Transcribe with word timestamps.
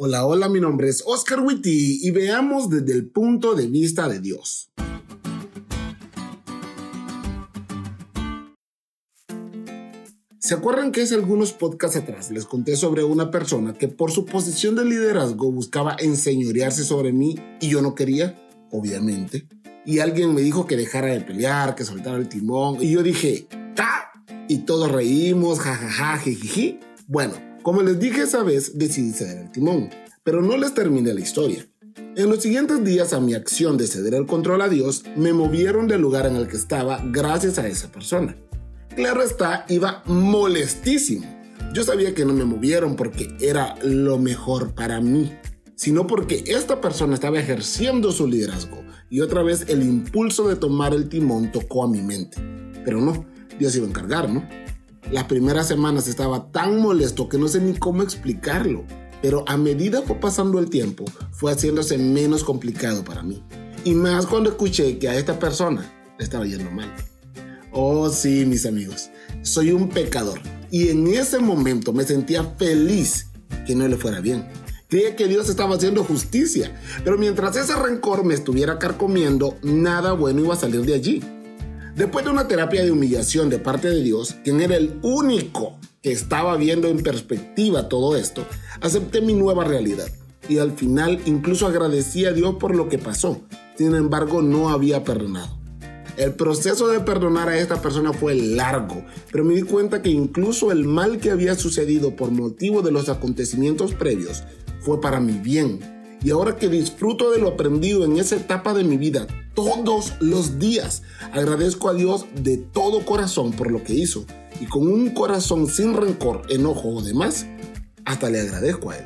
Hola, 0.00 0.24
hola, 0.24 0.48
mi 0.48 0.60
nombre 0.60 0.88
es 0.88 1.02
Oscar 1.04 1.40
Witty 1.40 2.06
y 2.06 2.12
veamos 2.12 2.70
desde 2.70 2.92
el 2.92 3.10
punto 3.10 3.56
de 3.56 3.66
vista 3.66 4.08
de 4.08 4.20
Dios. 4.20 4.70
¿Se 10.38 10.54
acuerdan 10.54 10.92
que 10.92 11.02
hace 11.02 11.16
algunos 11.16 11.52
podcasts 11.52 11.96
atrás 11.96 12.30
les 12.30 12.44
conté 12.44 12.76
sobre 12.76 13.02
una 13.02 13.32
persona 13.32 13.74
que 13.74 13.88
por 13.88 14.12
su 14.12 14.24
posición 14.24 14.76
de 14.76 14.84
liderazgo 14.84 15.50
buscaba 15.50 15.96
enseñorearse 15.98 16.84
sobre 16.84 17.12
mí 17.12 17.34
y 17.60 17.68
yo 17.68 17.82
no 17.82 17.96
quería? 17.96 18.40
Obviamente. 18.70 19.48
Y 19.84 19.98
alguien 19.98 20.32
me 20.32 20.42
dijo 20.42 20.68
que 20.68 20.76
dejara 20.76 21.08
de 21.08 21.22
pelear, 21.22 21.74
que 21.74 21.84
soltara 21.84 22.18
el 22.18 22.28
timón. 22.28 22.76
Y 22.80 22.92
yo 22.92 23.02
dije, 23.02 23.48
¡ta! 23.74 24.12
Y 24.46 24.58
todos 24.58 24.92
reímos, 24.92 25.58
jajaja, 25.58 26.18
jijiji. 26.18 26.78
Bueno, 27.08 27.47
como 27.62 27.82
les 27.82 27.98
dije 27.98 28.22
esa 28.22 28.42
vez, 28.42 28.78
decidí 28.78 29.12
ceder 29.12 29.38
el 29.38 29.52
timón, 29.52 29.90
pero 30.22 30.42
no 30.42 30.56
les 30.56 30.74
terminé 30.74 31.12
la 31.12 31.20
historia. 31.20 31.66
En 32.16 32.30
los 32.30 32.42
siguientes 32.42 32.82
días 32.84 33.12
a 33.12 33.20
mi 33.20 33.34
acción 33.34 33.76
de 33.76 33.86
ceder 33.86 34.14
el 34.14 34.26
control 34.26 34.62
a 34.62 34.68
Dios, 34.68 35.04
me 35.16 35.32
movieron 35.32 35.86
del 35.86 36.00
lugar 36.00 36.26
en 36.26 36.36
el 36.36 36.48
que 36.48 36.56
estaba 36.56 37.00
gracias 37.04 37.58
a 37.58 37.66
esa 37.66 37.90
persona. 37.90 38.36
Claro 38.94 39.22
está, 39.22 39.64
iba 39.68 40.02
molestísimo. 40.06 41.26
Yo 41.72 41.84
sabía 41.84 42.14
que 42.14 42.24
no 42.24 42.32
me 42.32 42.44
movieron 42.44 42.96
porque 42.96 43.36
era 43.40 43.76
lo 43.84 44.18
mejor 44.18 44.74
para 44.74 45.00
mí, 45.00 45.32
sino 45.76 46.06
porque 46.06 46.42
esta 46.46 46.80
persona 46.80 47.14
estaba 47.14 47.38
ejerciendo 47.38 48.10
su 48.10 48.26
liderazgo 48.26 48.82
y 49.10 49.20
otra 49.20 49.42
vez 49.42 49.66
el 49.68 49.82
impulso 49.82 50.48
de 50.48 50.56
tomar 50.56 50.94
el 50.94 51.08
timón 51.08 51.52
tocó 51.52 51.84
a 51.84 51.88
mi 51.88 52.02
mente. 52.02 52.38
Pero 52.84 53.00
no, 53.00 53.26
Dios 53.58 53.76
iba 53.76 53.86
a 53.86 53.90
encargar, 53.90 54.28
¿no? 54.28 54.44
Las 55.10 55.24
primeras 55.24 55.66
semanas 55.66 56.06
estaba 56.06 56.50
tan 56.50 56.80
molesto 56.80 57.28
que 57.28 57.38
no 57.38 57.48
sé 57.48 57.60
ni 57.60 57.74
cómo 57.78 58.02
explicarlo, 58.02 58.84
pero 59.22 59.44
a 59.48 59.56
medida 59.56 60.02
fue 60.02 60.16
pasando 60.16 60.58
el 60.58 60.68
tiempo, 60.68 61.04
fue 61.32 61.52
haciéndose 61.52 61.96
menos 61.96 62.44
complicado 62.44 63.04
para 63.04 63.22
mí. 63.22 63.42
Y 63.84 63.94
más 63.94 64.26
cuando 64.26 64.50
escuché 64.50 64.98
que 64.98 65.08
a 65.08 65.16
esta 65.16 65.38
persona 65.38 65.90
le 66.18 66.24
estaba 66.24 66.44
yendo 66.44 66.70
mal. 66.70 66.94
Oh 67.72 68.10
sí, 68.10 68.44
mis 68.44 68.66
amigos, 68.66 69.10
soy 69.42 69.72
un 69.72 69.88
pecador 69.88 70.40
y 70.70 70.88
en 70.88 71.06
ese 71.06 71.38
momento 71.38 71.92
me 71.92 72.04
sentía 72.04 72.44
feliz 72.44 73.28
que 73.66 73.74
no 73.74 73.88
le 73.88 73.96
fuera 73.96 74.20
bien. 74.20 74.46
Creía 74.88 75.16
que 75.16 75.28
Dios 75.28 75.48
estaba 75.48 75.76
haciendo 75.76 76.02
justicia, 76.02 76.74
pero 77.04 77.18
mientras 77.18 77.56
ese 77.56 77.76
rencor 77.76 78.24
me 78.24 78.34
estuviera 78.34 78.78
carcomiendo, 78.78 79.56
nada 79.62 80.12
bueno 80.12 80.40
iba 80.40 80.54
a 80.54 80.58
salir 80.58 80.82
de 80.82 80.94
allí. 80.94 81.22
Después 81.98 82.24
de 82.24 82.30
una 82.30 82.46
terapia 82.46 82.84
de 82.84 82.92
humillación 82.92 83.50
de 83.50 83.58
parte 83.58 83.88
de 83.88 84.00
Dios, 84.04 84.36
quien 84.44 84.60
era 84.60 84.76
el 84.76 85.00
único 85.02 85.80
que 86.00 86.12
estaba 86.12 86.56
viendo 86.56 86.86
en 86.86 87.02
perspectiva 87.02 87.88
todo 87.88 88.16
esto, 88.16 88.46
acepté 88.80 89.20
mi 89.20 89.34
nueva 89.34 89.64
realidad 89.64 90.06
y 90.48 90.58
al 90.58 90.70
final 90.70 91.20
incluso 91.26 91.66
agradecí 91.66 92.24
a 92.24 92.32
Dios 92.32 92.54
por 92.60 92.76
lo 92.76 92.88
que 92.88 92.98
pasó. 92.98 93.40
Sin 93.76 93.96
embargo, 93.96 94.42
no 94.42 94.68
había 94.68 95.02
perdonado. 95.02 95.58
El 96.16 96.34
proceso 96.34 96.86
de 96.86 97.00
perdonar 97.00 97.48
a 97.48 97.58
esta 97.58 97.82
persona 97.82 98.12
fue 98.12 98.36
largo, 98.36 99.04
pero 99.32 99.44
me 99.44 99.54
di 99.54 99.62
cuenta 99.62 100.00
que 100.00 100.10
incluso 100.10 100.70
el 100.70 100.84
mal 100.84 101.18
que 101.18 101.32
había 101.32 101.56
sucedido 101.56 102.14
por 102.14 102.30
motivo 102.30 102.80
de 102.82 102.92
los 102.92 103.08
acontecimientos 103.08 103.94
previos 103.94 104.44
fue 104.82 105.00
para 105.00 105.18
mi 105.18 105.32
bien 105.32 105.97
y 106.22 106.30
ahora 106.30 106.56
que 106.56 106.68
disfruto 106.68 107.30
de 107.30 107.38
lo 107.38 107.48
aprendido 107.48 108.04
en 108.04 108.18
esa 108.18 108.36
etapa 108.36 108.74
de 108.74 108.84
mi 108.84 108.96
vida 108.96 109.26
todos 109.54 110.14
los 110.20 110.58
días, 110.58 111.02
agradezco 111.32 111.88
a 111.88 111.94
Dios 111.94 112.26
de 112.34 112.56
todo 112.56 113.04
corazón 113.04 113.52
por 113.52 113.70
lo 113.70 113.82
que 113.84 113.94
hizo. 113.94 114.24
Y 114.60 114.66
con 114.66 114.88
un 114.88 115.10
corazón 115.10 115.68
sin 115.68 115.94
rencor, 115.94 116.42
enojo 116.48 116.88
o 116.88 117.02
demás, 117.02 117.46
hasta 118.04 118.30
le 118.30 118.40
agradezco 118.40 118.90
a 118.90 118.98
Él. 118.98 119.04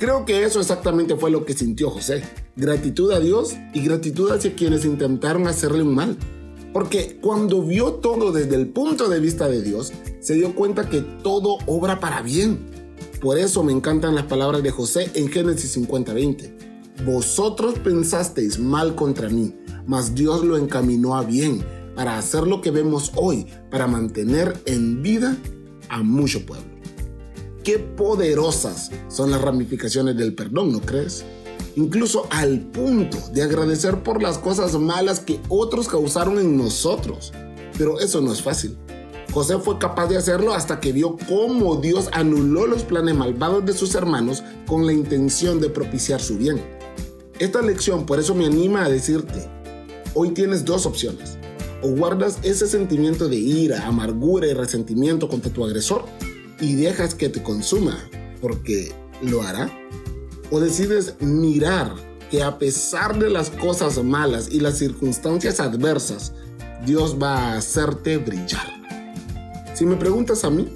Creo 0.00 0.24
que 0.24 0.44
eso 0.44 0.60
exactamente 0.60 1.16
fue 1.16 1.30
lo 1.30 1.44
que 1.44 1.54
sintió 1.54 1.90
José. 1.90 2.22
Gratitud 2.56 3.12
a 3.12 3.20
Dios 3.20 3.56
y 3.72 3.82
gratitud 3.84 4.30
hacia 4.30 4.54
quienes 4.54 4.84
intentaron 4.84 5.46
hacerle 5.46 5.82
un 5.82 5.94
mal. 5.94 6.16
Porque 6.72 7.18
cuando 7.20 7.62
vio 7.62 7.94
todo 7.94 8.32
desde 8.32 8.56
el 8.56 8.68
punto 8.68 9.08
de 9.08 9.20
vista 9.20 9.48
de 9.48 9.62
Dios, 9.62 9.92
se 10.20 10.34
dio 10.34 10.54
cuenta 10.54 10.88
que 10.88 11.00
todo 11.00 11.58
obra 11.66 11.98
para 12.00 12.22
bien 12.22 12.77
por 13.20 13.38
eso 13.38 13.62
me 13.62 13.72
encantan 13.72 14.14
las 14.14 14.24
palabras 14.24 14.62
de 14.62 14.70
José 14.70 15.10
en 15.14 15.28
Génesis 15.28 15.72
50:20. 15.76 16.54
Vosotros 17.04 17.78
pensasteis 17.78 18.58
mal 18.58 18.94
contra 18.94 19.28
mí, 19.28 19.54
mas 19.86 20.14
Dios 20.14 20.44
lo 20.44 20.56
encaminó 20.56 21.16
a 21.16 21.22
bien 21.22 21.64
para 21.94 22.18
hacer 22.18 22.46
lo 22.46 22.60
que 22.60 22.70
vemos 22.70 23.12
hoy, 23.16 23.46
para 23.70 23.86
mantener 23.86 24.60
en 24.66 25.02
vida 25.02 25.36
a 25.88 26.02
mucho 26.02 26.44
pueblo. 26.46 26.66
Qué 27.64 27.78
poderosas 27.78 28.90
son 29.08 29.30
las 29.30 29.42
ramificaciones 29.42 30.16
del 30.16 30.34
perdón, 30.34 30.72
¿no 30.72 30.80
crees? 30.80 31.24
Incluso 31.76 32.26
al 32.30 32.60
punto 32.60 33.18
de 33.32 33.42
agradecer 33.42 34.02
por 34.02 34.22
las 34.22 34.38
cosas 34.38 34.74
malas 34.74 35.20
que 35.20 35.40
otros 35.48 35.88
causaron 35.88 36.38
en 36.38 36.56
nosotros. 36.56 37.32
Pero 37.76 38.00
eso 38.00 38.20
no 38.20 38.32
es 38.32 38.42
fácil. 38.42 38.76
José 39.38 39.56
fue 39.60 39.78
capaz 39.78 40.08
de 40.08 40.16
hacerlo 40.16 40.52
hasta 40.52 40.80
que 40.80 40.90
vio 40.90 41.16
cómo 41.28 41.76
Dios 41.76 42.08
anuló 42.10 42.66
los 42.66 42.82
planes 42.82 43.14
malvados 43.14 43.64
de 43.64 43.72
sus 43.72 43.94
hermanos 43.94 44.42
con 44.66 44.84
la 44.84 44.92
intención 44.92 45.60
de 45.60 45.70
propiciar 45.70 46.20
su 46.20 46.38
bien. 46.38 46.60
Esta 47.38 47.62
lección 47.62 48.04
por 48.04 48.18
eso 48.18 48.34
me 48.34 48.46
anima 48.46 48.84
a 48.84 48.88
decirte, 48.88 49.48
hoy 50.14 50.30
tienes 50.30 50.64
dos 50.64 50.86
opciones. 50.86 51.38
O 51.84 51.90
guardas 51.90 52.40
ese 52.42 52.66
sentimiento 52.66 53.28
de 53.28 53.36
ira, 53.36 53.86
amargura 53.86 54.48
y 54.48 54.54
resentimiento 54.54 55.28
contra 55.28 55.52
tu 55.52 55.64
agresor 55.64 56.04
y 56.60 56.74
dejas 56.74 57.14
que 57.14 57.28
te 57.28 57.40
consuma, 57.40 57.96
porque 58.40 58.92
lo 59.22 59.42
hará. 59.42 59.70
O 60.50 60.58
decides 60.58 61.14
mirar 61.20 61.94
que 62.28 62.42
a 62.42 62.58
pesar 62.58 63.16
de 63.16 63.30
las 63.30 63.50
cosas 63.50 64.02
malas 64.02 64.48
y 64.50 64.58
las 64.58 64.78
circunstancias 64.78 65.60
adversas, 65.60 66.32
Dios 66.84 67.16
va 67.22 67.52
a 67.52 67.58
hacerte 67.58 68.16
brillar. 68.16 68.77
Si 69.78 69.86
me 69.86 69.94
preguntas 69.94 70.42
a 70.42 70.50
mí, 70.50 70.66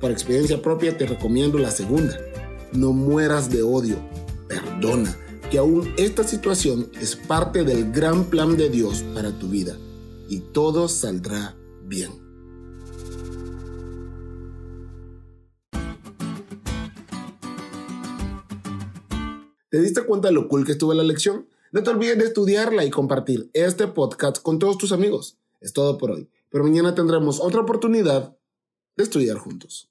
por 0.00 0.12
experiencia 0.12 0.62
propia 0.62 0.96
te 0.96 1.04
recomiendo 1.04 1.58
la 1.58 1.72
segunda. 1.72 2.16
No 2.70 2.92
mueras 2.92 3.50
de 3.50 3.64
odio, 3.64 3.96
perdona, 4.46 5.18
que 5.50 5.58
aún 5.58 5.92
esta 5.96 6.22
situación 6.22 6.88
es 7.00 7.16
parte 7.16 7.64
del 7.64 7.90
gran 7.90 8.26
plan 8.26 8.56
de 8.56 8.70
Dios 8.70 9.02
para 9.16 9.36
tu 9.36 9.48
vida 9.48 9.76
y 10.28 10.38
todo 10.38 10.86
saldrá 10.86 11.56
bien. 11.86 12.12
¿Te 19.70 19.80
diste 19.80 20.04
cuenta 20.04 20.28
de 20.28 20.34
lo 20.34 20.46
cool 20.46 20.64
que 20.64 20.70
estuvo 20.70 20.94
la 20.94 21.02
lección? 21.02 21.48
No 21.72 21.82
te 21.82 21.90
olvides 21.90 22.18
de 22.18 22.26
estudiarla 22.26 22.84
y 22.84 22.90
compartir 22.90 23.50
este 23.54 23.88
podcast 23.88 24.40
con 24.40 24.60
todos 24.60 24.78
tus 24.78 24.92
amigos. 24.92 25.36
Es 25.60 25.72
todo 25.72 25.98
por 25.98 26.12
hoy, 26.12 26.30
pero 26.48 26.62
mañana 26.62 26.94
tendremos 26.94 27.40
otra 27.40 27.62
oportunidad 27.62 28.36
estudiar 28.96 29.38
juntos. 29.38 29.88